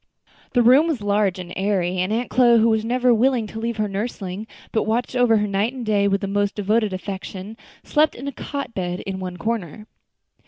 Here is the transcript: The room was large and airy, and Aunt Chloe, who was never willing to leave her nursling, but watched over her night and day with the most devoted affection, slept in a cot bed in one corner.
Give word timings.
The 0.53 0.63
room 0.63 0.87
was 0.87 1.01
large 1.03 1.37
and 1.37 1.53
airy, 1.55 1.99
and 1.99 2.11
Aunt 2.11 2.31
Chloe, 2.31 2.59
who 2.59 2.69
was 2.69 2.83
never 2.83 3.13
willing 3.13 3.45
to 3.45 3.59
leave 3.59 3.77
her 3.77 3.87
nursling, 3.87 4.47
but 4.71 4.87
watched 4.87 5.15
over 5.15 5.37
her 5.37 5.45
night 5.45 5.73
and 5.73 5.85
day 5.85 6.07
with 6.07 6.21
the 6.21 6.27
most 6.27 6.55
devoted 6.55 6.91
affection, 6.91 7.55
slept 7.83 8.15
in 8.15 8.27
a 8.27 8.31
cot 8.31 8.73
bed 8.73 9.01
in 9.01 9.19
one 9.19 9.37
corner. 9.37 9.85